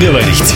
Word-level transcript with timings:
говорить? 0.00 0.54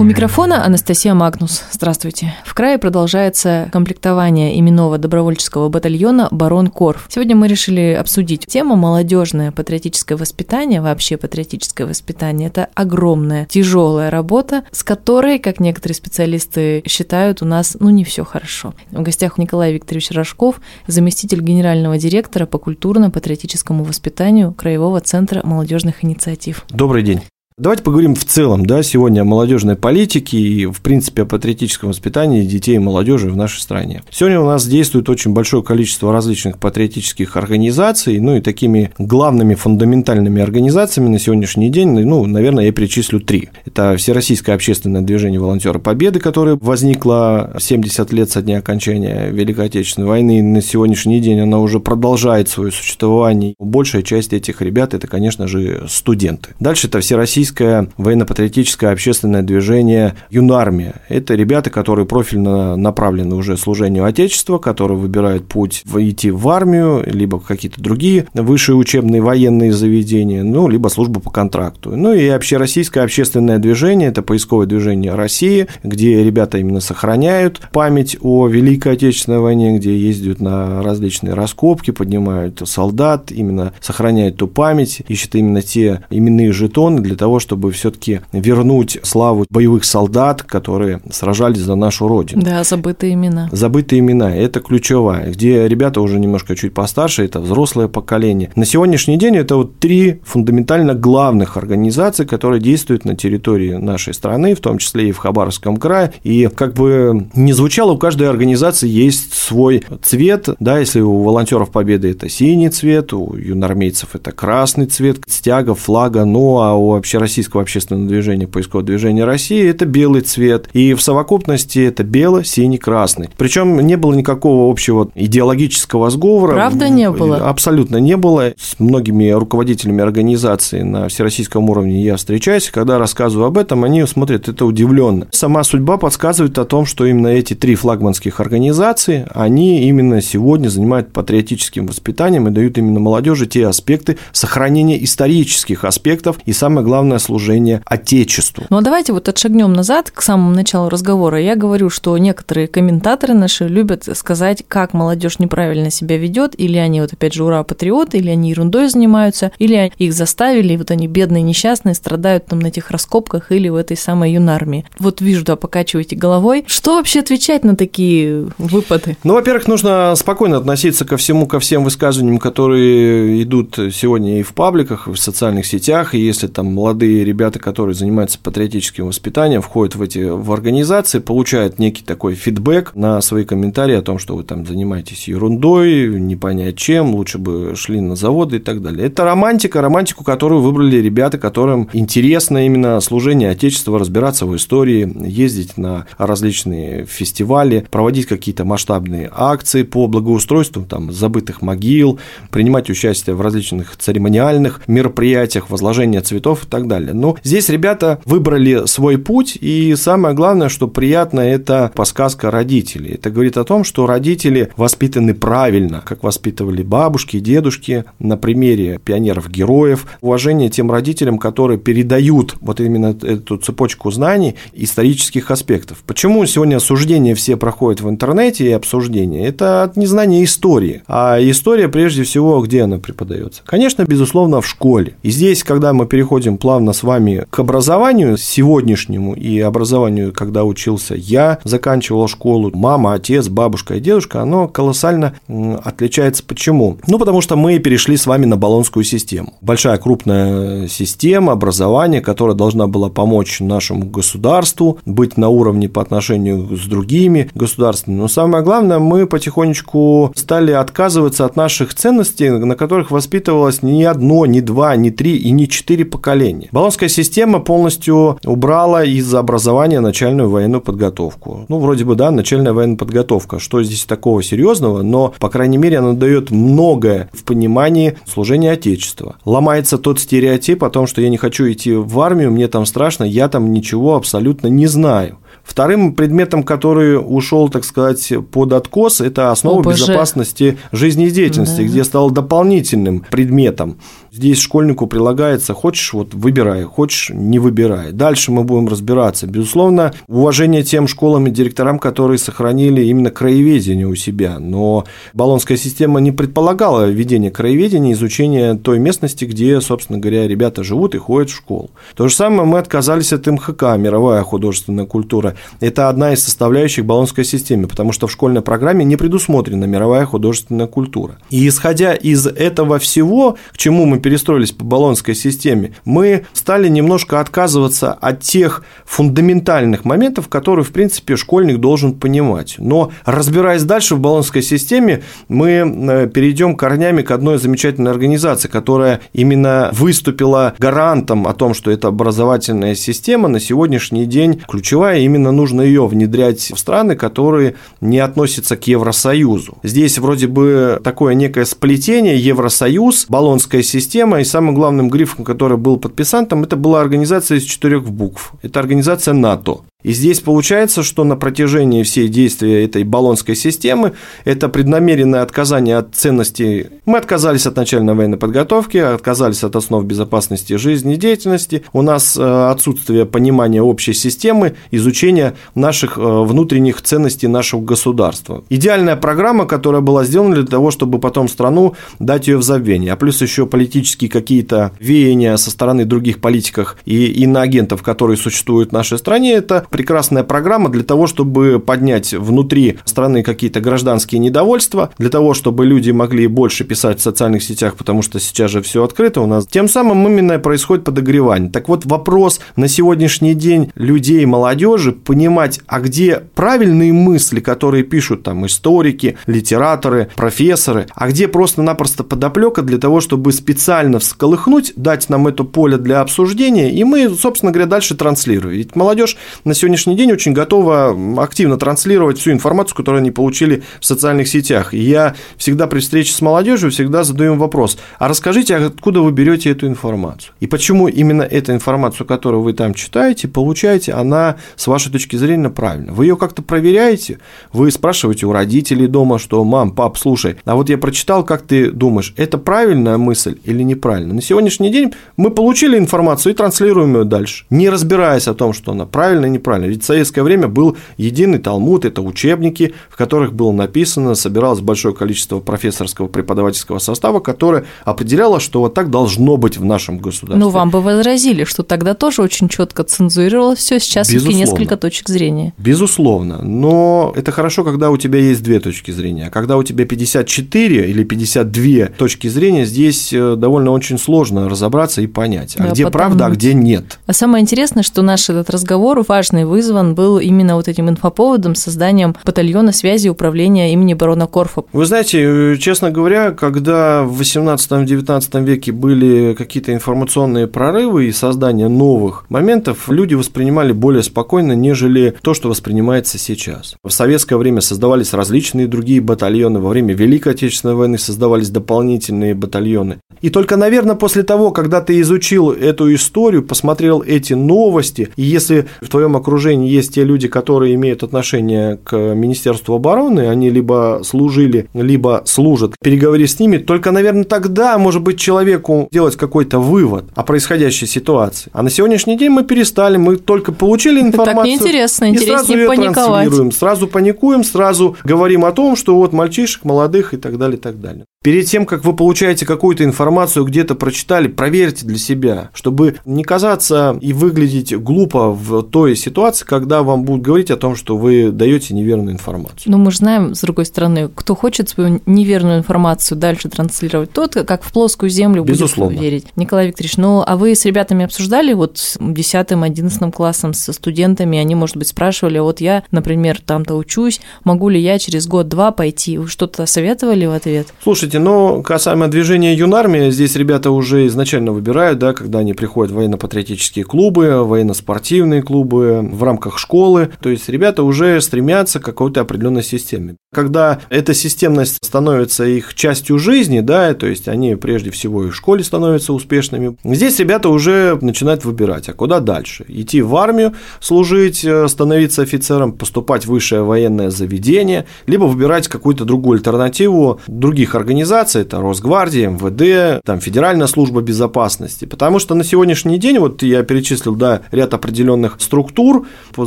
У 0.00 0.04
микрофона 0.04 0.64
Анастасия 0.64 1.12
Магнус. 1.12 1.64
Здравствуйте. 1.72 2.32
В 2.44 2.54
крае 2.54 2.78
продолжается 2.78 3.68
комплектование 3.72 4.56
именного 4.60 4.96
добровольческого 4.96 5.68
батальона 5.68 6.28
«Барон 6.30 6.68
Корф». 6.68 7.06
Сегодня 7.08 7.34
мы 7.34 7.48
решили 7.48 7.96
обсудить 7.98 8.46
тему 8.46 8.76
молодежное 8.76 9.50
патриотическое 9.50 10.16
воспитание, 10.16 10.80
вообще 10.80 11.16
патриотическое 11.16 11.84
воспитание. 11.84 12.46
Это 12.46 12.68
огромная, 12.74 13.46
тяжелая 13.46 14.08
работа, 14.08 14.62
с 14.70 14.84
которой, 14.84 15.40
как 15.40 15.58
некоторые 15.58 15.96
специалисты 15.96 16.84
считают, 16.86 17.42
у 17.42 17.44
нас 17.44 17.76
ну 17.80 17.90
не 17.90 18.04
все 18.04 18.24
хорошо. 18.24 18.74
В 18.92 19.02
гостях 19.02 19.36
Николай 19.36 19.72
Викторович 19.72 20.12
Рожков, 20.12 20.60
заместитель 20.86 21.40
генерального 21.40 21.98
директора 21.98 22.46
по 22.46 22.58
культурно-патриотическому 22.58 23.82
воспитанию 23.82 24.52
Краевого 24.52 25.00
центра 25.00 25.40
молодежных 25.44 26.04
инициатив. 26.04 26.64
Добрый 26.70 27.02
день. 27.02 27.22
Давайте 27.58 27.82
поговорим 27.82 28.14
в 28.14 28.24
целом, 28.24 28.64
да, 28.64 28.84
сегодня 28.84 29.22
о 29.22 29.24
молодежной 29.24 29.74
политике 29.74 30.38
и, 30.38 30.66
в 30.66 30.80
принципе, 30.80 31.22
о 31.22 31.26
патриотическом 31.26 31.88
воспитании 31.88 32.42
детей 32.42 32.76
и 32.76 32.78
молодежи 32.78 33.28
в 33.28 33.36
нашей 33.36 33.58
стране. 33.58 34.04
Сегодня 34.12 34.38
у 34.38 34.46
нас 34.46 34.64
действует 34.64 35.08
очень 35.08 35.32
большое 35.32 35.64
количество 35.64 36.12
различных 36.12 36.58
патриотических 36.58 37.36
организаций, 37.36 38.20
ну 38.20 38.36
и 38.36 38.40
такими 38.40 38.92
главными 38.98 39.56
фундаментальными 39.56 40.40
организациями 40.40 41.08
на 41.08 41.18
сегодняшний 41.18 41.68
день, 41.68 41.88
ну, 41.88 42.24
наверное, 42.26 42.66
я 42.66 42.72
перечислю 42.72 43.18
три. 43.18 43.48
Это 43.66 43.96
Всероссийское 43.96 44.54
общественное 44.54 45.00
движение 45.00 45.40
«Волонтеры 45.40 45.80
Победы», 45.80 46.20
которое 46.20 46.56
возникло 46.60 47.56
70 47.58 48.12
лет 48.12 48.30
со 48.30 48.40
дня 48.40 48.58
окончания 48.58 49.30
Великой 49.32 49.66
Отечественной 49.66 50.06
войны, 50.06 50.38
и 50.38 50.42
на 50.42 50.62
сегодняшний 50.62 51.18
день 51.18 51.40
она 51.40 51.58
уже 51.58 51.80
продолжает 51.80 52.48
свое 52.48 52.70
существование. 52.70 53.56
Большая 53.58 54.02
часть 54.02 54.32
этих 54.32 54.62
ребят– 54.62 54.94
это, 54.94 55.08
конечно 55.08 55.48
же, 55.48 55.86
студенты. 55.88 56.50
Дальше 56.60 56.86
это 56.86 57.00
Всероссийское 57.00 57.47
российское 57.48 57.88
военно-патриотическое 57.96 58.92
общественное 58.92 59.42
движение 59.42 60.14
«Юнармия». 60.30 60.96
Это 61.08 61.34
ребята, 61.34 61.70
которые 61.70 62.04
профильно 62.04 62.76
направлены 62.76 63.36
уже 63.36 63.56
служению 63.56 64.04
Отечества, 64.04 64.58
которые 64.58 64.98
выбирают 64.98 65.48
путь 65.48 65.82
идти 65.96 66.30
в 66.30 66.46
армию, 66.48 67.02
либо 67.06 67.38
в 67.40 67.44
какие-то 67.44 67.80
другие 67.80 68.26
высшие 68.34 68.76
учебные 68.76 69.22
военные 69.22 69.72
заведения, 69.72 70.42
ну, 70.42 70.68
либо 70.68 70.88
службу 70.88 71.20
по 71.20 71.30
контракту. 71.30 71.96
Ну 71.96 72.12
и 72.12 72.28
общероссийское 72.28 73.02
общественное 73.02 73.58
движение– 73.58 74.08
это 74.10 74.20
поисковое 74.20 74.66
движение 74.66 75.14
России, 75.14 75.68
где 75.82 76.22
ребята 76.22 76.58
именно 76.58 76.80
сохраняют 76.80 77.62
память 77.72 78.18
о 78.20 78.46
Великой 78.46 78.92
Отечественной 78.92 79.38
войне, 79.38 79.78
где 79.78 79.96
ездят 79.96 80.40
на 80.40 80.82
различные 80.82 81.32
раскопки, 81.32 81.92
поднимают 81.92 82.60
солдат, 82.66 83.32
именно 83.32 83.72
сохраняют 83.80 84.36
ту 84.36 84.48
память, 84.48 85.00
ищут 85.08 85.34
именно 85.34 85.62
те 85.62 86.02
именные 86.10 86.52
жетоны 86.52 87.00
для 87.00 87.16
того, 87.16 87.37
чтобы 87.38 87.72
все-таки 87.72 88.20
вернуть 88.32 88.98
славу 89.02 89.46
боевых 89.50 89.84
солдат, 89.84 90.42
которые 90.42 91.00
сражались 91.10 91.60
за 91.60 91.74
нашу 91.74 92.08
родину. 92.08 92.42
Да, 92.42 92.64
забытые 92.64 93.14
имена. 93.14 93.48
Забытые 93.52 94.00
имена– 94.00 94.34
это 94.36 94.60
ключевая, 94.60 95.30
где 95.30 95.66
ребята 95.68 96.00
уже 96.00 96.18
немножко 96.18 96.56
чуть 96.56 96.74
постарше, 96.74 97.24
это 97.24 97.40
взрослое 97.40 97.88
поколение. 97.88 98.50
На 98.56 98.64
сегодняшний 98.64 99.16
день 99.16 99.36
это 99.36 99.56
вот 99.56 99.78
три 99.78 100.20
фундаментально 100.24 100.94
главных 100.94 101.56
организации, 101.56 102.24
которые 102.24 102.60
действуют 102.60 103.04
на 103.04 103.16
территории 103.16 103.72
нашей 103.72 104.14
страны, 104.14 104.54
в 104.54 104.60
том 104.60 104.78
числе 104.78 105.08
и 105.08 105.12
в 105.12 105.18
Хабаровском 105.18 105.76
крае. 105.76 106.12
И 106.22 106.48
как 106.54 106.74
бы 106.74 107.28
не 107.34 107.52
звучало, 107.52 107.92
у 107.92 107.98
каждой 107.98 108.28
организации 108.28 108.88
есть 108.88 109.34
свой 109.34 109.84
цвет, 110.02 110.48
да, 110.60 110.78
если 110.78 111.00
у 111.00 111.22
волонтеров 111.22 111.70
Победы 111.70 112.10
это 112.10 112.28
синий 112.28 112.70
цвет, 112.70 113.12
у 113.12 113.34
юнормейцев 113.34 114.14
это 114.14 114.32
красный 114.32 114.86
цвет 114.86 115.18
стяга, 115.26 115.74
флага, 115.74 116.24
ну 116.24 116.60
а 116.60 116.74
у 116.74 116.94
общероссийских 116.94 117.27
Российского 117.28 117.60
общественного 117.60 118.08
движения 118.08 118.46
поискового 118.46 118.86
движения 118.86 119.26
России, 119.26 119.68
это 119.68 119.84
белый 119.84 120.22
цвет. 120.22 120.70
И 120.72 120.94
в 120.94 121.02
совокупности 121.02 121.78
это 121.78 122.02
бело, 122.02 122.42
синий, 122.42 122.78
красный. 122.78 123.28
Причем 123.36 123.78
не 123.80 123.98
было 123.98 124.14
никакого 124.14 124.70
общего 124.70 125.10
идеологического 125.14 126.08
сговора. 126.08 126.54
Правда 126.54 126.88
не 126.88 127.10
было? 127.10 127.36
Абсолютно 127.36 127.98
не 127.98 128.16
было. 128.16 128.54
С 128.56 128.80
многими 128.80 129.28
руководителями 129.28 130.02
организации 130.02 130.80
на 130.80 131.08
всероссийском 131.08 131.68
уровне 131.68 132.02
я 132.02 132.16
встречаюсь, 132.16 132.70
когда 132.70 132.98
рассказываю 132.98 133.48
об 133.48 133.58
этом, 133.58 133.84
они 133.84 134.06
смотрят 134.06 134.48
это 134.48 134.64
удивленно. 134.64 135.28
Сама 135.30 135.64
судьба 135.64 135.98
подсказывает 135.98 136.56
о 136.58 136.64
том, 136.64 136.86
что 136.86 137.04
именно 137.04 137.26
эти 137.26 137.52
три 137.52 137.74
флагманских 137.74 138.40
организации, 138.40 139.26
они 139.34 139.86
именно 139.86 140.22
сегодня 140.22 140.70
занимают 140.70 141.12
патриотическим 141.12 141.88
воспитанием 141.88 142.48
и 142.48 142.52
дают 142.52 142.78
именно 142.78 143.00
молодежи 143.00 143.46
те 143.46 143.66
аспекты 143.66 144.16
сохранения 144.32 145.04
исторических 145.04 145.84
аспектов 145.84 146.38
и, 146.46 146.54
самое 146.54 146.86
главное, 146.86 147.17
полное 147.18 147.38
служение 147.38 147.82
Отечеству. 147.84 148.64
Ну 148.70 148.78
а 148.78 148.80
давайте 148.80 149.12
вот 149.12 149.28
отшагнем 149.28 149.72
назад 149.72 150.10
к 150.10 150.22
самому 150.22 150.54
началу 150.54 150.88
разговора. 150.88 151.40
Я 151.40 151.56
говорю, 151.56 151.90
что 151.90 152.16
некоторые 152.18 152.68
комментаторы 152.68 153.34
наши 153.34 153.68
любят 153.68 154.08
сказать, 154.14 154.64
как 154.66 154.94
молодежь 154.94 155.38
неправильно 155.38 155.90
себя 155.90 156.16
ведет, 156.16 156.54
или 156.58 156.78
они 156.78 157.00
вот 157.00 157.12
опять 157.12 157.34
же 157.34 157.44
ура 157.44 157.62
патриоты, 157.62 158.18
или 158.18 158.30
они 158.30 158.50
ерундой 158.50 158.88
занимаются, 158.88 159.52
или 159.58 159.92
их 159.98 160.12
заставили, 160.12 160.74
и 160.74 160.76
вот 160.76 160.90
они 160.90 161.06
бедные, 161.06 161.42
несчастные, 161.42 161.94
страдают 161.94 162.46
там 162.46 162.60
на 162.60 162.68
этих 162.68 162.90
раскопках 162.90 163.52
или 163.52 163.68
в 163.68 163.76
этой 163.76 163.96
самой 163.96 164.32
юнармии. 164.32 164.84
Вот 164.98 165.20
вижу, 165.20 165.44
да, 165.44 165.56
покачиваете 165.56 166.16
головой. 166.16 166.64
Что 166.66 166.96
вообще 166.96 167.20
отвечать 167.20 167.64
на 167.64 167.76
такие 167.76 168.48
выпады? 168.58 169.16
Ну, 169.24 169.34
во-первых, 169.34 169.66
нужно 169.68 170.14
спокойно 170.16 170.58
относиться 170.58 171.04
ко 171.04 171.16
всему, 171.16 171.46
ко 171.46 171.58
всем 171.58 171.84
высказываниям, 171.84 172.38
которые 172.38 173.42
идут 173.42 173.78
сегодня 173.92 174.40
и 174.40 174.42
в 174.42 174.52
пабликах, 174.52 175.08
и 175.08 175.12
в 175.12 175.16
социальных 175.16 175.66
сетях, 175.66 176.14
и 176.14 176.18
если 176.18 176.46
там 176.46 176.66
молодые 176.66 176.97
молодые 176.98 177.24
ребята, 177.24 177.60
которые 177.60 177.94
занимаются 177.94 178.40
патриотическим 178.40 179.06
воспитанием, 179.06 179.62
входят 179.62 179.94
в 179.94 180.02
эти 180.02 180.18
в 180.18 180.52
организации, 180.52 181.20
получают 181.20 181.78
некий 181.78 182.02
такой 182.02 182.34
фидбэк 182.34 182.96
на 182.96 183.20
свои 183.20 183.44
комментарии 183.44 183.94
о 183.94 184.02
том, 184.02 184.18
что 184.18 184.34
вы 184.34 184.42
там 184.42 184.66
занимаетесь 184.66 185.28
ерундой, 185.28 186.08
не 186.18 186.34
понять 186.34 186.76
чем, 186.76 187.14
лучше 187.14 187.38
бы 187.38 187.76
шли 187.76 188.00
на 188.00 188.16
заводы 188.16 188.56
и 188.56 188.58
так 188.58 188.82
далее. 188.82 189.06
Это 189.06 189.22
романтика, 189.22 189.80
романтику, 189.80 190.24
которую 190.24 190.60
выбрали 190.60 190.96
ребята, 190.96 191.38
которым 191.38 191.88
интересно 191.92 192.66
именно 192.66 192.98
служение 193.00 193.50
Отечества, 193.50 193.96
разбираться 193.96 194.44
в 194.46 194.56
истории, 194.56 195.08
ездить 195.24 195.78
на 195.78 196.06
различные 196.18 197.06
фестивали, 197.06 197.86
проводить 197.92 198.26
какие-то 198.26 198.64
масштабные 198.64 199.30
акции 199.32 199.84
по 199.84 200.08
благоустройству 200.08 200.84
там, 200.84 201.12
забытых 201.12 201.62
могил, 201.62 202.18
принимать 202.50 202.90
участие 202.90 203.36
в 203.36 203.40
различных 203.40 203.96
церемониальных 203.96 204.80
мероприятиях, 204.88 205.70
возложения 205.70 206.22
цветов 206.22 206.64
и 206.64 206.66
так 206.66 206.87
далее. 206.88 207.12
Но 207.12 207.36
здесь 207.44 207.68
ребята 207.68 208.20
выбрали 208.24 208.86
свой 208.86 209.18
путь, 209.18 209.56
и 209.60 209.94
самое 209.96 210.34
главное, 210.34 210.68
что 210.68 210.88
приятно, 210.88 211.40
это 211.40 211.92
подсказка 211.94 212.50
родителей. 212.50 213.14
Это 213.14 213.30
говорит 213.30 213.56
о 213.56 213.64
том, 213.64 213.84
что 213.84 214.06
родители 214.06 214.70
воспитаны 214.76 215.34
правильно, 215.34 216.02
как 216.04 216.22
воспитывали 216.22 216.82
бабушки 216.82 217.38
дедушки 217.38 218.04
на 218.18 218.36
примере 218.36 218.98
пионеров-героев. 219.04 220.06
Уважение 220.20 220.70
тем 220.70 220.90
родителям, 220.90 221.38
которые 221.38 221.78
передают 221.78 222.56
вот 222.60 222.80
именно 222.80 223.16
эту 223.22 223.58
цепочку 223.58 224.10
знаний 224.10 224.54
исторических 224.72 225.50
аспектов. 225.50 226.02
Почему 226.06 226.44
сегодня 226.46 226.76
осуждения 226.76 227.34
все 227.34 227.56
проходят 227.56 228.00
в 228.00 228.08
интернете 228.08 228.68
и 228.68 228.72
обсуждения? 228.72 229.46
Это 229.46 229.82
от 229.82 229.96
незнания 229.96 230.44
истории. 230.44 231.02
А 231.06 231.38
история, 231.40 231.88
прежде 231.88 232.22
всего, 232.22 232.60
где 232.62 232.82
она 232.82 232.98
преподается? 232.98 233.62
Конечно, 233.64 234.04
безусловно, 234.04 234.60
в 234.60 234.66
школе. 234.66 235.14
И 235.22 235.30
здесь, 235.30 235.62
когда 235.64 235.92
мы 235.92 236.06
переходим 236.06 236.56
плавно 236.56 236.77
плавно 236.78 236.92
с 236.92 237.02
вами 237.02 237.44
к 237.50 237.58
образованию 237.58 238.36
сегодняшнему 238.36 239.34
и 239.34 239.58
образованию, 239.58 240.32
когда 240.32 240.62
учился 240.62 241.16
я, 241.16 241.58
заканчивал 241.64 242.28
школу, 242.28 242.70
мама, 242.72 243.14
отец, 243.14 243.48
бабушка 243.48 243.96
и 243.96 244.00
дедушка, 244.00 244.42
оно 244.42 244.68
колоссально 244.68 245.34
отличается. 245.82 246.44
Почему? 246.46 246.98
Ну, 247.08 247.18
потому 247.18 247.40
что 247.40 247.56
мы 247.56 247.80
перешли 247.80 248.16
с 248.16 248.28
вами 248.28 248.44
на 248.44 248.56
баллонскую 248.56 249.02
систему. 249.02 249.54
Большая 249.60 249.98
крупная 249.98 250.86
система 250.86 251.50
образования, 251.50 252.20
которая 252.20 252.54
должна 252.54 252.86
была 252.86 253.08
помочь 253.08 253.58
нашему 253.58 254.06
государству 254.06 255.00
быть 255.04 255.36
на 255.36 255.48
уровне 255.48 255.88
по 255.88 256.00
отношению 256.00 256.76
с 256.76 256.86
другими 256.86 257.50
государствами. 257.56 258.14
Но 258.14 258.28
самое 258.28 258.62
главное, 258.62 259.00
мы 259.00 259.26
потихонечку 259.26 260.32
стали 260.36 260.70
отказываться 260.70 261.44
от 261.44 261.56
наших 261.56 261.94
ценностей, 261.94 262.50
на 262.50 262.76
которых 262.76 263.10
воспитывалось 263.10 263.82
не 263.82 264.04
одно, 264.04 264.46
не 264.46 264.60
два, 264.60 264.94
не 264.94 265.10
три 265.10 265.36
и 265.36 265.50
не 265.50 265.68
четыре 265.68 266.04
поколения. 266.04 266.67
Болонская 266.72 267.08
система 267.08 267.60
полностью 267.60 268.38
убрала 268.44 269.04
из 269.04 269.34
образования 269.34 270.00
начальную 270.00 270.50
военную 270.50 270.80
подготовку. 270.80 271.64
Ну, 271.68 271.78
вроде 271.78 272.04
бы, 272.04 272.14
да, 272.14 272.30
начальная 272.30 272.72
военная 272.72 272.96
подготовка. 272.96 273.58
Что 273.58 273.82
здесь 273.82 274.04
такого 274.04 274.42
серьезного, 274.42 275.02
но, 275.02 275.34
по 275.38 275.48
крайней 275.48 275.78
мере, 275.78 275.98
она 275.98 276.12
дает 276.12 276.50
многое 276.50 277.30
в 277.32 277.44
понимании 277.44 278.16
служения 278.26 278.72
Отечества. 278.72 279.36
Ломается 279.44 279.98
тот 279.98 280.20
стереотип 280.20 280.84
о 280.84 280.90
том, 280.90 281.06
что 281.06 281.20
я 281.20 281.28
не 281.28 281.36
хочу 281.36 281.70
идти 281.70 281.94
в 281.94 282.20
армию, 282.20 282.50
мне 282.50 282.68
там 282.68 282.86
страшно, 282.86 283.24
я 283.24 283.48
там 283.48 283.72
ничего 283.72 284.16
абсолютно 284.16 284.68
не 284.68 284.86
знаю. 284.86 285.38
Вторым 285.68 286.14
предметом, 286.14 286.62
который 286.62 287.18
ушел, 287.18 287.68
так 287.68 287.84
сказать, 287.84 288.32
под 288.50 288.72
откос, 288.72 289.20
это 289.20 289.50
основа 289.50 289.80
ОБЖ. 289.80 290.00
безопасности 290.00 290.78
жизнедеятельности, 290.92 291.82
да. 291.82 291.84
где 291.84 292.04
стал 292.04 292.30
дополнительным 292.30 293.24
предметом. 293.30 293.98
Здесь 294.38 294.60
школьнику 294.60 295.08
прилагается, 295.08 295.74
хочешь, 295.74 296.12
вот 296.12 296.32
выбирай, 296.32 296.84
хочешь, 296.84 297.30
не 297.34 297.58
выбирай. 297.58 298.12
Дальше 298.12 298.52
мы 298.52 298.62
будем 298.62 298.86
разбираться. 298.86 299.48
Безусловно, 299.48 300.12
уважение 300.28 300.84
тем 300.84 301.08
школам 301.08 301.48
и 301.48 301.50
директорам, 301.50 301.98
которые 301.98 302.38
сохранили 302.38 303.02
именно 303.02 303.32
краеведение 303.32 304.06
у 304.06 304.14
себя. 304.14 304.60
Но 304.60 305.06
баллонская 305.34 305.76
система 305.76 306.20
не 306.20 306.30
предполагала 306.30 307.10
введение 307.10 307.50
краеведения, 307.50 308.12
изучение 308.12 308.76
той 308.76 309.00
местности, 309.00 309.44
где, 309.44 309.80
собственно 309.80 310.20
говоря, 310.20 310.46
ребята 310.46 310.84
живут 310.84 311.16
и 311.16 311.18
ходят 311.18 311.50
в 311.50 311.56
школу. 311.56 311.90
То 312.14 312.28
же 312.28 312.34
самое 312.36 312.62
мы 312.62 312.78
отказались 312.78 313.32
от 313.32 313.44
МХК, 313.44 313.96
мировая 313.96 314.44
художественная 314.44 315.06
культура. 315.06 315.56
Это 315.80 316.08
одна 316.08 316.32
из 316.32 316.44
составляющих 316.44 317.04
баллонской 317.04 317.44
системы, 317.44 317.88
потому 317.88 318.12
что 318.12 318.28
в 318.28 318.30
школьной 318.30 318.62
программе 318.62 319.04
не 319.04 319.16
предусмотрена 319.16 319.86
мировая 319.86 320.26
художественная 320.26 320.86
культура. 320.86 321.38
И 321.50 321.66
исходя 321.66 322.14
из 322.14 322.46
этого 322.46 323.00
всего, 323.00 323.56
к 323.72 323.78
чему 323.78 324.06
мы 324.06 324.20
перестроились 324.28 324.72
по 324.72 324.84
баллонской 324.84 325.34
системе, 325.34 325.92
мы 326.04 326.44
стали 326.52 326.88
немножко 326.88 327.40
отказываться 327.40 328.12
от 328.12 328.42
тех 328.42 328.84
фундаментальных 329.06 330.04
моментов, 330.04 330.48
которые, 330.48 330.84
в 330.84 330.90
принципе, 330.90 331.36
школьник 331.36 331.78
должен 331.78 332.12
понимать. 332.12 332.74
Но 332.76 333.10
разбираясь 333.24 333.84
дальше 333.84 334.16
в 334.16 334.20
баллонской 334.20 334.60
системе, 334.60 335.22
мы 335.48 335.70
э, 335.70 336.26
перейдем 336.26 336.76
корнями 336.76 337.22
к 337.22 337.30
одной 337.30 337.56
замечательной 337.56 338.10
организации, 338.10 338.68
которая 338.68 339.22
именно 339.32 339.88
выступила 339.94 340.74
гарантом 340.78 341.48
о 341.48 341.54
том, 341.54 341.72
что 341.72 341.90
это 341.90 342.08
образовательная 342.08 342.94
система 342.94 343.48
на 343.48 343.60
сегодняшний 343.60 344.26
день 344.26 344.60
ключевая, 344.68 345.20
именно 345.20 345.52
нужно 345.52 345.80
ее 345.80 346.06
внедрять 346.06 346.70
в 346.74 346.78
страны, 346.78 347.16
которые 347.16 347.76
не 348.02 348.18
относятся 348.18 348.76
к 348.76 348.86
Евросоюзу. 348.86 349.78
Здесь 349.82 350.18
вроде 350.18 350.48
бы 350.48 351.00
такое 351.02 351.32
некое 351.32 351.64
сплетение 351.64 352.38
Евросоюз, 352.38 353.24
баллонская 353.30 353.82
система, 353.82 354.17
и 354.40 354.44
самым 354.44 354.74
главным 354.74 355.08
грифом, 355.08 355.44
который 355.44 355.76
был 355.76 355.98
подписантом, 355.98 356.64
это 356.64 356.76
была 356.76 357.00
организация 357.00 357.58
из 357.58 357.64
четырех 357.64 358.10
букв. 358.10 358.52
Это 358.62 358.80
организация 358.80 359.34
НАТО. 359.34 359.80
И 360.04 360.12
здесь 360.12 360.38
получается, 360.38 361.02
что 361.02 361.24
на 361.24 361.34
протяжении 361.34 362.04
всей 362.04 362.28
действия 362.28 362.84
этой 362.84 363.02
баллонской 363.02 363.56
системы 363.56 364.12
это 364.44 364.68
преднамеренное 364.68 365.42
отказание 365.42 365.96
от 365.96 366.14
ценностей. 366.14 366.86
Мы 367.04 367.18
отказались 367.18 367.66
от 367.66 367.74
начальной 367.74 368.14
военной 368.14 368.38
подготовки, 368.38 368.96
отказались 368.98 369.64
от 369.64 369.74
основ 369.74 370.04
безопасности 370.04 370.74
жизни 370.74 371.14
и 371.14 371.16
деятельности. 371.16 371.82
У 371.92 372.02
нас 372.02 372.36
э, 372.36 372.68
отсутствие 372.70 373.26
понимания 373.26 373.82
общей 373.82 374.12
системы, 374.12 374.76
изучения 374.92 375.56
наших 375.74 376.16
э, 376.16 376.20
внутренних 376.20 377.02
ценностей 377.02 377.48
нашего 377.48 377.80
государства. 377.80 378.62
Идеальная 378.68 379.16
программа, 379.16 379.66
которая 379.66 380.00
была 380.00 380.22
сделана 380.22 380.54
для 380.54 380.66
того, 380.66 380.92
чтобы 380.92 381.18
потом 381.18 381.48
страну 381.48 381.96
дать 382.20 382.46
ее 382.46 382.58
в 382.58 382.62
забвение. 382.62 383.14
А 383.14 383.16
плюс 383.16 383.42
еще 383.42 383.66
политические 383.66 384.30
какие-то 384.30 384.92
веяния 385.00 385.56
со 385.56 385.72
стороны 385.72 386.04
других 386.04 386.40
политиков 386.40 386.96
и 387.04 387.26
иноагентов, 387.42 388.04
которые 388.04 388.36
существуют 388.36 388.90
в 388.90 388.92
нашей 388.92 389.18
стране, 389.18 389.54
это 389.54 389.87
прекрасная 389.90 390.44
программа 390.44 390.88
для 390.88 391.02
того, 391.02 391.26
чтобы 391.26 391.78
поднять 391.78 392.32
внутри 392.34 392.98
страны 393.04 393.42
какие-то 393.42 393.80
гражданские 393.80 394.38
недовольства, 394.38 395.10
для 395.18 395.30
того, 395.30 395.54
чтобы 395.54 395.86
люди 395.86 396.10
могли 396.10 396.46
больше 396.46 396.84
писать 396.84 397.20
в 397.20 397.22
социальных 397.22 397.62
сетях, 397.62 397.96
потому 397.96 398.22
что 398.22 398.40
сейчас 398.40 398.70
же 398.70 398.82
все 398.82 399.04
открыто 399.04 399.40
у 399.40 399.46
нас. 399.46 399.66
Тем 399.66 399.88
самым 399.88 400.26
именно 400.26 400.58
происходит 400.58 401.04
подогревание. 401.04 401.70
Так 401.70 401.88
вот, 401.88 402.06
вопрос 402.06 402.60
на 402.76 402.88
сегодняшний 402.88 403.54
день 403.54 403.92
людей, 403.94 404.44
молодежи, 404.46 405.12
понимать, 405.12 405.80
а 405.86 406.00
где 406.00 406.42
правильные 406.54 407.12
мысли, 407.12 407.60
которые 407.60 408.02
пишут 408.02 408.42
там 408.42 408.66
историки, 408.66 409.36
литераторы, 409.46 410.28
профессоры, 410.36 411.06
а 411.14 411.28
где 411.28 411.48
просто-напросто 411.48 412.24
подоплека 412.24 412.82
для 412.82 412.98
того, 412.98 413.20
чтобы 413.20 413.52
специально 413.52 414.18
всколыхнуть, 414.18 414.92
дать 414.96 415.28
нам 415.28 415.46
это 415.48 415.64
поле 415.64 415.96
для 415.96 416.20
обсуждения, 416.20 416.90
и 416.92 417.04
мы, 417.04 417.28
собственно 417.30 417.72
говоря, 417.72 417.88
дальше 417.88 418.14
транслируем. 418.14 418.76
Ведь 418.76 418.96
молодежь 418.96 419.36
на 419.64 419.74
сегодняшний 419.78 420.16
день 420.16 420.32
очень 420.32 420.52
готова 420.52 421.16
активно 421.42 421.76
транслировать 421.78 422.38
всю 422.38 422.52
информацию, 422.52 422.96
которую 422.96 423.20
они 423.20 423.30
получили 423.30 423.82
в 424.00 424.04
социальных 424.04 424.48
сетях. 424.48 424.92
И 424.92 424.98
я 424.98 425.34
всегда 425.56 425.86
при 425.86 426.00
встрече 426.00 426.32
с 426.32 426.40
молодежью 426.40 426.90
всегда 426.90 427.24
задаю 427.24 427.54
им 427.54 427.58
вопрос, 427.58 427.98
а 428.18 428.28
расскажите, 428.28 428.76
откуда 428.76 429.20
вы 429.20 429.32
берете 429.32 429.70
эту 429.70 429.86
информацию? 429.86 430.52
И 430.60 430.66
почему 430.66 431.08
именно 431.08 431.42
эта 431.42 431.72
информация, 431.72 432.24
которую 432.24 432.62
вы 432.62 432.72
там 432.72 432.94
читаете, 432.94 433.48
получаете, 433.48 434.12
она 434.12 434.56
с 434.76 434.86
вашей 434.86 435.12
точки 435.12 435.36
зрения 435.36 435.70
правильна? 435.70 436.12
Вы 436.12 436.26
ее 436.26 436.36
как-то 436.36 436.62
проверяете? 436.62 437.38
Вы 437.72 437.90
спрашиваете 437.90 438.46
у 438.46 438.52
родителей 438.52 439.06
дома, 439.06 439.38
что 439.38 439.62
мам, 439.64 439.92
пап, 439.92 440.18
слушай, 440.18 440.56
а 440.64 440.74
вот 440.74 440.90
я 440.90 440.98
прочитал, 440.98 441.44
как 441.44 441.62
ты 441.62 441.90
думаешь, 441.90 442.34
это 442.36 442.58
правильная 442.58 443.16
мысль 443.16 443.58
или 443.64 443.82
неправильная? 443.82 444.34
На 444.34 444.42
сегодняшний 444.42 444.90
день 444.90 445.12
мы 445.36 445.50
получили 445.50 445.96
информацию 445.96 446.52
и 446.52 446.56
транслируем 446.56 447.16
ее 447.16 447.24
дальше, 447.24 447.64
не 447.70 447.88
разбираясь 447.88 448.48
о 448.48 448.54
том, 448.54 448.72
что 448.72 448.92
она 448.92 449.06
правильная, 449.06 449.48
неправильная 449.48 449.67
неправильно. 449.68 449.86
Ведь 449.88 450.02
в 450.02 450.06
советское 450.06 450.42
время 450.42 450.68
был 450.68 450.96
единый 451.16 451.58
Талмуд, 451.58 452.04
это 452.04 452.22
учебники, 452.22 452.94
в 453.10 453.16
которых 453.16 453.52
было 453.52 453.72
написано, 453.72 454.34
собиралось 454.34 454.80
большое 454.80 455.14
количество 455.14 455.60
профессорского 455.60 456.28
преподавательского 456.28 456.98
состава, 456.98 457.40
которое 457.40 457.84
определяло, 458.04 458.60
что 458.60 458.80
вот 458.80 458.94
так 458.94 459.10
должно 459.10 459.56
быть 459.56 459.76
в 459.76 459.84
нашем 459.84 460.18
государстве. 460.18 460.58
Ну, 460.58 460.70
вам 460.70 460.90
бы 460.90 461.00
возразили, 461.00 461.64
что 461.64 461.82
тогда 461.82 462.14
тоже 462.14 462.42
очень 462.42 462.68
четко 462.68 463.04
цензурировалось 463.04 463.78
все, 463.78 464.00
сейчас 464.00 464.28
все 464.28 464.38
несколько 464.38 464.96
точек 464.96 465.28
зрения. 465.28 465.72
Безусловно, 465.78 466.62
но 466.62 467.32
это 467.36 467.52
хорошо, 467.52 467.84
когда 467.84 468.10
у 468.10 468.16
тебя 468.16 468.38
есть 468.38 468.62
две 468.62 468.80
точки 468.80 469.10
зрения. 469.10 469.46
А 469.46 469.50
когда 469.50 469.76
у 469.76 469.82
тебя 469.82 470.04
54 470.04 471.10
или 471.10 471.24
52 471.24 472.06
точки 472.16 472.48
зрения, 472.48 472.84
здесь 472.84 473.32
э, 473.32 473.56
довольно 473.56 473.90
очень 473.92 474.18
сложно 474.18 474.68
разобраться 474.68 475.20
и 475.20 475.26
понять, 475.26 475.76
а 475.78 475.84
да, 475.84 475.90
где 475.90 476.04
потом... 476.04 476.18
правда, 476.18 476.46
а 476.46 476.50
где 476.50 476.74
нет. 476.74 477.18
А 477.26 477.32
самое 477.32 477.62
интересное, 477.62 478.02
что 478.02 478.22
наш 478.22 478.48
этот 478.48 478.70
разговор 478.70 479.24
важный 479.26 479.57
Красный 479.58 479.64
вызван 479.64 480.14
был 480.14 480.38
именно 480.38 480.76
вот 480.76 480.86
этим 480.86 481.08
инфоповодом, 481.08 481.74
созданием 481.74 482.36
батальона 482.44 482.92
связи 482.92 483.28
управления 483.28 483.92
имени 483.92 484.14
барона 484.14 484.46
Корфа. 484.46 484.84
Вы 484.92 485.04
знаете, 485.04 485.76
честно 485.78 486.12
говоря, 486.12 486.52
когда 486.52 487.24
в 487.24 487.40
18-19 487.40 488.64
веке 488.64 488.92
были 488.92 489.54
какие-то 489.54 489.92
информационные 489.92 490.68
прорывы 490.68 491.26
и 491.26 491.32
создание 491.32 491.88
новых 491.88 492.44
моментов, 492.50 493.08
люди 493.08 493.34
воспринимали 493.34 493.90
более 493.92 494.22
спокойно, 494.22 494.74
нежели 494.74 495.34
то, 495.42 495.54
что 495.54 495.68
воспринимается 495.68 496.38
сейчас. 496.38 496.94
В 497.02 497.10
советское 497.10 497.56
время 497.56 497.80
создавались 497.80 498.34
различные 498.34 498.86
другие 498.86 499.20
батальоны, 499.20 499.80
во 499.80 499.88
время 499.88 500.14
Великой 500.14 500.52
Отечественной 500.52 500.94
войны 500.94 501.18
создавались 501.18 501.70
дополнительные 501.70 502.54
батальоны. 502.54 503.18
И 503.40 503.50
только, 503.50 503.76
наверное, 503.76 504.14
после 504.14 504.44
того, 504.44 504.70
когда 504.70 505.00
ты 505.00 505.20
изучил 505.20 505.70
эту 505.72 506.14
историю, 506.14 506.62
посмотрел 506.62 507.22
эти 507.26 507.54
новости, 507.54 508.28
и 508.36 508.42
если 508.42 508.86
в 509.00 509.08
твоем 509.08 509.36
окружении 509.36 509.47
окружении 509.48 509.90
есть 509.90 510.14
те 510.14 510.24
люди, 510.24 510.46
которые 510.46 510.94
имеют 510.94 511.22
отношение 511.22 511.96
к 511.96 512.16
Министерству 512.16 512.94
обороны, 512.94 513.48
они 513.48 513.70
либо 513.70 514.20
служили, 514.24 514.88
либо 514.94 515.42
служат, 515.46 515.94
переговори 516.02 516.46
с 516.46 516.60
ними, 516.60 516.76
только, 516.76 517.10
наверное, 517.10 517.44
тогда, 517.44 517.98
может 517.98 518.22
быть, 518.22 518.38
человеку 518.38 519.08
делать 519.10 519.36
какой-то 519.36 519.78
вывод 519.78 520.24
о 520.34 520.42
происходящей 520.42 521.06
ситуации. 521.06 521.70
А 521.72 521.82
на 521.82 521.90
сегодняшний 521.90 522.36
день 522.36 522.50
мы 522.50 522.64
перестали, 522.64 523.16
мы 523.16 523.36
только 523.36 523.72
получили 523.72 524.20
информацию. 524.20 524.56
Так 524.56 524.66
неинтересно, 524.66 525.24
и 525.24 525.28
интереснее 525.30 525.58
сразу 525.58 525.76
ее 525.76 525.86
паниковать. 525.88 526.74
Сразу 526.74 527.08
паникуем, 527.08 527.64
сразу 527.64 528.16
говорим 528.24 528.64
о 528.64 528.72
том, 528.72 528.96
что 528.96 529.16
вот 529.16 529.32
мальчишек, 529.32 529.84
молодых 529.84 530.34
и 530.34 530.36
так 530.36 530.58
далее, 530.58 530.76
и 530.76 530.80
так 530.80 531.00
далее. 531.00 531.24
Перед 531.44 531.66
тем, 531.66 531.86
как 531.86 532.04
вы 532.04 532.16
получаете 532.16 532.66
какую-то 532.66 533.04
информацию, 533.04 533.64
где-то 533.64 533.94
прочитали, 533.94 534.48
проверьте 534.48 535.06
для 535.06 535.18
себя, 535.18 535.70
чтобы 535.72 536.16
не 536.24 536.42
казаться 536.42 537.16
и 537.20 537.32
выглядеть 537.32 537.96
глупо 537.96 538.50
в 538.50 538.82
той 538.82 539.14
ситуации, 539.14 539.64
когда 539.64 540.02
вам 540.02 540.24
будут 540.24 540.42
говорить 540.42 540.72
о 540.72 540.76
том, 540.76 540.96
что 540.96 541.16
вы 541.16 541.52
даете 541.52 541.94
неверную 541.94 542.32
информацию. 542.32 542.90
Но 542.90 542.98
мы 542.98 543.12
же 543.12 543.18
знаем, 543.18 543.54
с 543.54 543.60
другой 543.60 543.86
стороны, 543.86 544.28
кто 544.34 544.56
хочет 544.56 544.88
свою 544.88 545.20
неверную 545.26 545.78
информацию 545.78 546.36
дальше 546.36 546.68
транслировать, 546.68 547.30
тот, 547.30 547.54
как 547.54 547.84
в 547.84 547.92
плоскую 547.92 548.30
землю 548.30 548.64
Безусловно. 548.64 549.14
будет 549.14 549.22
верить. 549.22 549.46
Николай 549.54 549.86
Викторович, 549.86 550.16
ну 550.16 550.42
а 550.44 550.56
вы 550.56 550.74
с 550.74 550.84
ребятами 550.86 551.24
обсуждали 551.24 551.72
вот 551.72 551.98
с 551.98 552.16
10-11 552.16 553.30
классом, 553.30 553.74
со 553.74 553.92
студентами, 553.92 554.58
они, 554.58 554.74
может 554.74 554.96
быть, 554.96 555.06
спрашивали, 555.06 555.60
вот 555.60 555.80
я, 555.80 556.02
например, 556.10 556.60
там-то 556.60 556.96
учусь, 556.96 557.40
могу 557.62 557.90
ли 557.90 558.00
я 558.00 558.18
через 558.18 558.48
год-два 558.48 558.90
пойти? 558.90 559.38
Вы 559.38 559.46
что-то 559.46 559.86
советовали 559.86 560.46
в 560.46 560.52
ответ? 560.52 560.88
Слушайте, 561.00 561.27
Слушайте, 561.28 561.44
но 561.44 561.82
касаемо 561.82 562.28
движения 562.28 562.74
юнармия, 562.74 563.30
здесь 563.30 563.54
ребята 563.54 563.90
уже 563.90 564.26
изначально 564.28 564.72
выбирают, 564.72 565.18
да, 565.18 565.34
когда 565.34 565.58
они 565.58 565.74
приходят 565.74 566.10
в 566.10 566.14
военно-патриотические 566.14 567.04
клубы, 567.04 567.64
военно-спортивные 567.64 568.62
клубы 568.62 569.20
в 569.30 569.42
рамках 569.42 569.78
школы. 569.78 570.30
То 570.40 570.48
есть 570.48 570.70
ребята 570.70 571.02
уже 571.02 571.38
стремятся 571.42 572.00
к 572.00 572.04
какой-то 572.04 572.40
определенной 572.40 572.82
системе. 572.82 573.36
Когда 573.52 574.00
эта 574.08 574.32
системность 574.32 575.04
становится 575.04 575.66
их 575.66 575.94
частью 575.94 576.38
жизни, 576.38 576.80
да, 576.80 577.12
то 577.12 577.26
есть 577.26 577.46
они 577.46 577.74
прежде 577.74 578.10
всего 578.10 578.46
и 578.46 578.48
в 578.48 578.56
школе 578.56 578.82
становятся 578.82 579.34
успешными, 579.34 579.98
здесь 580.04 580.38
ребята 580.38 580.70
уже 580.70 581.18
начинают 581.20 581.62
выбирать, 581.66 582.08
а 582.08 582.14
куда 582.14 582.40
дальше? 582.40 582.86
Идти 582.88 583.20
в 583.20 583.36
армию, 583.36 583.74
служить, 584.00 584.64
э, 584.64 584.88
становиться 584.88 585.42
офицером, 585.42 585.92
поступать 585.92 586.46
в 586.46 586.48
высшее 586.48 586.84
военное 586.84 587.28
заведение, 587.28 588.06
либо 588.26 588.44
выбирать 588.44 588.88
какую-то 588.88 589.26
другую 589.26 589.56
альтернативу 589.58 590.40
других 590.46 590.94
организаций, 590.94 591.17
это 591.24 591.80
Росгвардия, 591.80 592.48
МВД, 592.48 593.22
там 593.24 593.40
Федеральная 593.40 593.86
служба 593.86 594.20
безопасности, 594.20 595.04
потому 595.04 595.38
что 595.38 595.54
на 595.54 595.64
сегодняшний 595.64 596.18
день, 596.18 596.38
вот 596.38 596.62
я 596.62 596.82
перечислил, 596.82 597.34
да, 597.34 597.62
ряд 597.70 597.94
определенных 597.94 598.56
структур 598.60 599.26
по 599.54 599.66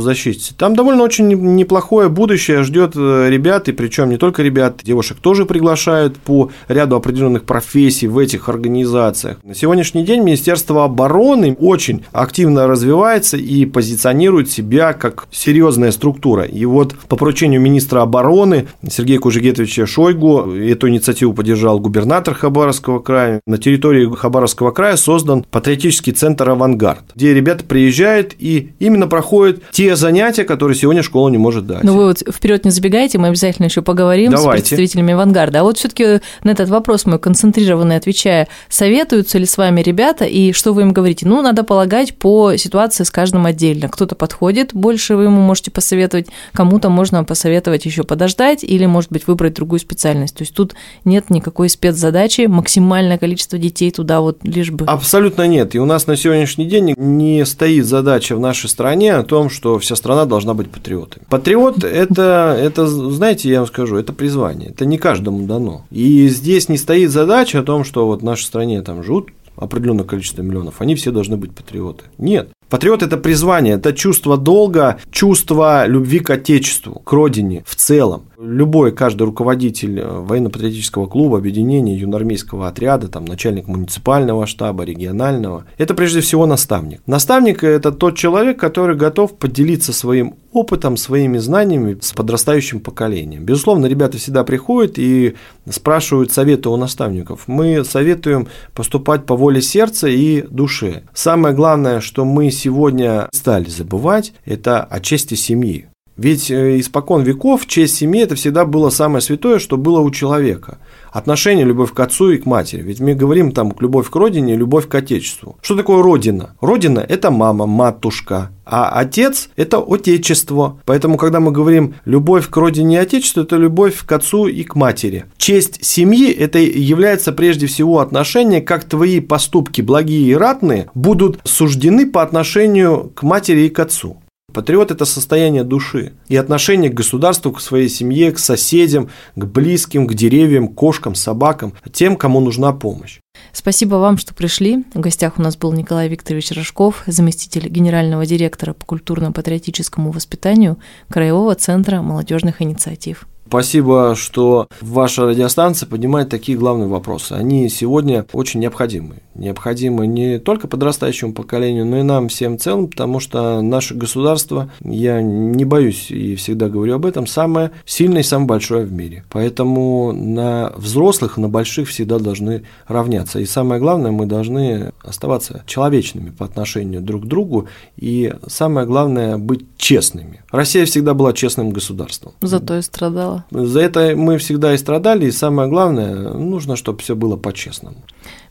защите, 0.00 0.54
там 0.56 0.76
довольно 0.76 1.02
очень 1.02 1.28
неплохое 1.28 2.08
будущее 2.08 2.62
ждет 2.62 2.92
э, 2.96 3.28
ребят 3.30 3.68
и 3.68 3.72
причем 3.72 4.10
не 4.10 4.16
только 4.16 4.42
ребят, 4.42 4.80
девушек 4.82 5.18
тоже 5.20 5.46
приглашают 5.46 6.18
по 6.18 6.50
ряду 6.68 6.96
определенных 6.96 7.44
профессий 7.44 8.06
в 8.06 8.18
этих 8.18 8.48
организациях. 8.48 9.38
На 9.42 9.54
сегодняшний 9.54 10.04
день 10.04 10.22
Министерство 10.22 10.84
обороны 10.84 11.56
очень 11.58 12.04
активно 12.12 12.66
развивается 12.66 13.36
и 13.36 13.64
позиционирует 13.66 14.50
себя 14.50 14.92
как 14.92 15.26
серьезная 15.30 15.92
структура. 15.92 16.44
И 16.44 16.64
вот 16.64 16.94
по 17.08 17.16
поручению 17.16 17.60
министра 17.60 18.02
обороны 18.02 18.68
Сергея 18.88 19.18
Кужегетовича 19.18 19.86
Шойгу 19.86 20.52
эту 20.52 20.88
инициативу 20.88 21.32
поддержал 21.42 21.80
губернатор 21.80 22.34
Хабаровского 22.34 23.00
края. 23.00 23.40
На 23.48 23.58
территории 23.58 24.08
Хабаровского 24.14 24.70
края 24.70 24.96
создан 24.96 25.44
патриотический 25.50 26.12
центр 26.12 26.48
«Авангард», 26.48 27.02
где 27.16 27.34
ребята 27.34 27.64
приезжают 27.64 28.32
и 28.38 28.74
именно 28.78 29.08
проходят 29.08 29.60
те 29.72 29.96
занятия, 29.96 30.44
которые 30.44 30.76
сегодня 30.76 31.02
школа 31.02 31.30
не 31.30 31.38
может 31.38 31.66
дать. 31.66 31.82
Ну 31.82 31.96
вы 31.96 32.04
вот 32.04 32.20
вперед 32.20 32.64
не 32.64 32.70
забегайте, 32.70 33.18
мы 33.18 33.26
обязательно 33.26 33.66
еще 33.66 33.82
поговорим 33.82 34.30
Давайте. 34.30 34.66
с 34.66 34.68
представителями 34.68 35.14
авангарда. 35.14 35.60
А 35.60 35.62
вот 35.64 35.78
все-таки 35.78 36.20
на 36.44 36.50
этот 36.50 36.68
вопрос 36.68 37.06
мой 37.06 37.18
концентрированный 37.18 37.96
отвечая, 37.96 38.46
советуются 38.68 39.38
ли 39.38 39.44
с 39.44 39.58
вами 39.58 39.80
ребята 39.80 40.24
и 40.24 40.52
что 40.52 40.72
вы 40.72 40.82
им 40.82 40.92
говорите? 40.92 41.26
Ну, 41.26 41.42
надо 41.42 41.64
полагать 41.64 42.16
по 42.18 42.54
ситуации 42.56 43.02
с 43.02 43.10
каждым 43.10 43.46
отдельно. 43.46 43.88
Кто-то 43.88 44.14
подходит, 44.14 44.72
больше 44.74 45.16
вы 45.16 45.24
ему 45.24 45.40
можете 45.40 45.72
посоветовать, 45.72 46.28
кому-то 46.52 46.88
можно 46.88 47.24
посоветовать 47.24 47.84
еще 47.84 48.04
подождать 48.04 48.62
или, 48.62 48.86
может 48.86 49.10
быть, 49.10 49.26
выбрать 49.26 49.54
другую 49.54 49.80
специальность. 49.80 50.36
То 50.36 50.42
есть 50.42 50.54
тут 50.54 50.76
нет 51.04 51.31
никакой 51.32 51.68
спецзадачи, 51.68 52.46
максимальное 52.46 53.18
количество 53.18 53.58
детей 53.58 53.90
туда 53.90 54.20
вот 54.20 54.38
лишь 54.42 54.70
бы. 54.70 54.84
Абсолютно 54.86 55.46
нет. 55.48 55.74
И 55.74 55.78
у 55.78 55.84
нас 55.84 56.06
на 56.06 56.16
сегодняшний 56.16 56.66
день 56.66 56.94
не 56.96 57.44
стоит 57.44 57.86
задача 57.86 58.36
в 58.36 58.40
нашей 58.40 58.68
стране 58.68 59.14
о 59.14 59.22
том, 59.22 59.50
что 59.50 59.78
вся 59.78 59.96
страна 59.96 60.24
должна 60.24 60.54
быть 60.54 60.70
патриотами. 60.70 61.24
Патриот 61.28 61.82
это, 61.84 62.56
это, 62.58 62.86
знаете, 62.86 63.48
я 63.48 63.58
вам 63.58 63.68
скажу, 63.68 63.96
это 63.96 64.12
призвание. 64.12 64.70
Это 64.70 64.84
не 64.84 64.98
каждому 64.98 65.46
дано. 65.46 65.84
И 65.90 66.28
здесь 66.28 66.68
не 66.68 66.76
стоит 66.76 67.10
задача 67.10 67.60
о 67.60 67.62
том, 67.62 67.84
что 67.84 68.06
вот 68.06 68.20
в 68.20 68.24
нашей 68.24 68.44
стране 68.44 68.82
там 68.82 69.02
живут 69.02 69.30
определенное 69.56 70.04
количество 70.04 70.42
миллионов, 70.42 70.80
они 70.80 70.94
все 70.94 71.10
должны 71.10 71.36
быть 71.36 71.52
патриоты. 71.52 72.04
Нет. 72.18 72.48
Патриот– 72.72 73.02
это 73.02 73.18
призвание, 73.18 73.74
это 73.74 73.92
чувство 73.92 74.38
долга, 74.38 74.96
чувство 75.10 75.86
любви 75.86 76.20
к 76.20 76.30
Отечеству, 76.30 77.00
к 77.00 77.12
родине 77.12 77.62
в 77.66 77.76
целом. 77.76 78.22
Любой, 78.40 78.92
каждый 78.92 79.24
руководитель 79.24 80.00
э, 80.00 80.08
военно-патриотического 80.08 81.06
клуба, 81.06 81.36
объединения, 81.36 81.94
юноармейского 81.94 82.68
отряда, 82.68 83.08
там, 83.08 83.26
начальник 83.26 83.68
муниципального 83.68 84.46
штаба, 84.46 84.84
регионального– 84.84 85.66
это 85.76 85.92
прежде 85.92 86.22
всего 86.22 86.46
наставник. 86.46 87.02
Наставник– 87.06 87.62
это 87.62 87.92
тот 87.92 88.16
человек, 88.16 88.58
который 88.58 88.96
готов 88.96 89.36
поделиться 89.36 89.92
своим 89.92 90.36
опытом, 90.52 90.96
своими 90.96 91.38
знаниями 91.38 91.98
с 92.00 92.12
подрастающим 92.12 92.80
поколением. 92.80 93.44
Безусловно, 93.44 93.86
ребята 93.86 94.18
всегда 94.18 94.44
приходят 94.44 94.98
и 94.98 95.34
спрашивают 95.68 96.32
советы 96.32 96.68
у 96.68 96.76
наставников. 96.76 97.44
Мы 97.46 97.84
советуем 97.84 98.48
поступать 98.74 99.24
по 99.24 99.36
воле 99.36 99.62
сердца 99.62 100.08
и 100.08 100.42
души. 100.42 101.04
Самое 101.14 101.54
главное, 101.54 102.00
что 102.00 102.24
мы 102.24 102.50
сегодня 102.62 103.28
стали 103.32 103.68
забывать, 103.68 104.32
это 104.44 104.84
о 104.84 105.00
чести 105.00 105.34
семьи. 105.34 105.91
Ведь 106.16 106.50
э, 106.50 106.78
испокон 106.78 107.22
веков 107.22 107.66
честь 107.66 107.96
семьи– 107.96 108.22
это 108.22 108.34
всегда 108.34 108.64
было 108.64 108.90
самое 108.90 109.22
святое, 109.22 109.58
что 109.58 109.76
было 109.76 110.00
у 110.00 110.10
человека. 110.10 110.78
Отношение, 111.10 111.64
любовь 111.64 111.92
к 111.92 112.00
отцу 112.00 112.30
и 112.30 112.38
к 112.38 112.46
матери. 112.46 112.82
Ведь 112.82 113.00
мы 113.00 113.14
говорим 113.14 113.52
там 113.52 113.74
любовь 113.80 114.10
к 114.10 114.16
родине, 114.16 114.56
любовь 114.56 114.88
к 114.88 114.94
отечеству. 114.94 115.56
Что 115.62 115.76
такое 115.76 116.02
родина? 116.02 116.54
Родина– 116.60 117.00
это 117.08 117.30
мама, 117.30 117.66
матушка, 117.66 118.50
а 118.64 118.90
отец– 118.90 119.48
это 119.56 119.78
отечество. 119.78 120.80
Поэтому, 120.84 121.16
когда 121.16 121.40
мы 121.40 121.50
говорим 121.50 121.94
любовь 122.04 122.48
к 122.48 122.56
родине 122.56 122.96
и 122.96 122.98
отечеству, 122.98 123.42
это 123.42 123.56
любовь 123.56 124.04
к 124.04 124.12
отцу 124.12 124.46
и 124.46 124.62
к 124.64 124.74
матери. 124.74 125.24
Честь 125.36 125.84
семьи– 125.84 126.30
это 126.32 126.58
является 126.58 127.32
прежде 127.32 127.66
всего 127.66 128.00
отношение, 128.00 128.60
как 128.60 128.84
твои 128.84 129.20
поступки, 129.20 129.80
благие 129.80 130.30
и 130.30 130.34
ратные, 130.34 130.90
будут 130.94 131.40
суждены 131.44 132.06
по 132.06 132.22
отношению 132.22 133.10
к 133.14 133.22
матери 133.22 133.62
и 133.62 133.70
к 133.70 133.78
отцу. 133.78 134.21
Патриот– 134.52 134.90
это 134.92 135.04
состояние 135.04 135.64
души 135.64 136.12
и 136.28 136.36
отношение 136.36 136.90
к 136.90 136.94
государству, 136.94 137.52
к 137.52 137.60
своей 137.60 137.88
семье, 137.88 138.32
к 138.32 138.38
соседям, 138.38 139.10
к 139.34 139.44
близким, 139.44 140.06
к 140.06 140.14
деревьям, 140.14 140.68
кошкам, 140.68 141.14
собакам, 141.14 141.74
тем, 141.92 142.16
кому 142.16 142.40
нужна 142.40 142.72
помощь. 142.72 143.18
Спасибо 143.52 143.96
вам, 143.96 144.18
что 144.18 144.34
пришли. 144.34 144.84
В 144.94 145.00
гостях 145.00 145.38
у 145.38 145.42
нас 145.42 145.56
был 145.56 145.72
Николай 145.72 146.08
Викторович 146.08 146.52
Рожков, 146.52 147.02
заместитель 147.06 147.68
генерального 147.68 148.26
директора 148.26 148.72
по 148.74 148.84
культурно-патриотическому 148.84 150.10
воспитанию 150.10 150.78
Краевого 151.08 151.54
центра 151.54 152.02
молодежных 152.02 152.62
инициатив. 152.62 153.26
Спасибо, 153.52 154.14
что 154.16 154.66
ваша 154.80 155.26
радиостанция 155.26 155.86
поднимает 155.86 156.30
такие 156.30 156.56
главные 156.56 156.88
вопросы. 156.88 157.34
Они 157.34 157.68
сегодня 157.68 158.24
очень 158.32 158.60
необходимы. 158.60 159.16
Необходимы 159.34 160.06
не 160.06 160.38
только 160.38 160.68
подрастающему 160.68 161.34
поколению, 161.34 161.84
но 161.84 161.98
и 161.98 162.02
нам 162.02 162.28
всем 162.28 162.58
целым, 162.58 162.88
потому 162.88 163.20
что 163.20 163.60
наше 163.60 163.94
государство, 163.94 164.70
я 164.80 165.20
не 165.20 165.66
боюсь 165.66 166.10
и 166.10 166.34
всегда 166.36 166.70
говорю 166.70 166.94
об 166.94 167.04
этом, 167.04 167.26
самое 167.26 167.72
сильное 167.84 168.22
и 168.22 168.24
самое 168.24 168.48
большое 168.48 168.86
в 168.86 168.92
мире. 168.92 169.24
Поэтому 169.30 170.12
на 170.12 170.72
взрослых, 170.74 171.36
на 171.36 171.50
больших 171.50 171.90
всегда 171.90 172.18
должны 172.18 172.62
равняться. 172.88 173.38
И 173.38 173.44
самое 173.44 173.82
главное, 173.82 174.12
мы 174.12 174.24
должны 174.24 174.92
оставаться 175.02 175.62
человечными 175.66 176.30
по 176.30 176.46
отношению 176.46 177.02
друг 177.02 177.24
к 177.24 177.26
другу. 177.26 177.68
И 177.98 178.32
самое 178.46 178.86
главное, 178.86 179.36
быть 179.36 179.66
честными. 179.76 180.42
Россия 180.50 180.86
всегда 180.86 181.12
была 181.12 181.34
честным 181.34 181.68
государством. 181.68 182.32
Зато 182.40 182.78
и 182.78 182.82
страдала. 182.82 183.41
За 183.50 183.80
это 183.80 184.14
мы 184.16 184.38
всегда 184.38 184.74
и 184.74 184.78
страдали, 184.78 185.26
и 185.26 185.30
самое 185.30 185.68
главное, 185.68 186.14
нужно, 186.32 186.76
чтобы 186.76 187.00
все 187.00 187.14
было 187.14 187.36
по-честному. 187.36 187.96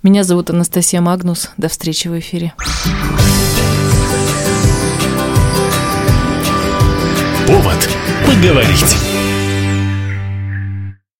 Меня 0.04 0.24
зовут 0.24 0.50
Анастасия 0.50 1.02
Магнус. 1.02 1.52
До 1.58 1.68
встречи 1.70 2.08
в 2.08 2.18
эфире. 2.20 2.54
Повод 7.48 7.90
поговорить. 8.26 9.11